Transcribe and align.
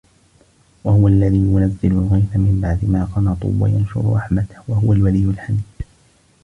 وَهُوَ 0.83 1.07
الَّذي 1.07 1.37
يُنَزِّلُ 1.37 1.91
الغَيثَ 1.91 2.35
مِن 2.35 2.59
بَعدِ 2.61 2.85
ما 2.85 3.05
قَنَطوا 3.05 3.51
وَيَنشُرُ 3.59 4.13
رَحمَتَهُ 4.13 4.61
وَهُوَ 4.67 4.93
الوَلِيُّ 4.93 5.25
الحَميدُ 5.25 5.61